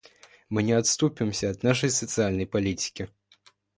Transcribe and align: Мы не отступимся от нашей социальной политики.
Мы 0.49 0.63
не 0.63 0.71
отступимся 0.71 1.51
от 1.51 1.61
нашей 1.61 1.91
социальной 1.91 2.47
политики. 2.47 3.07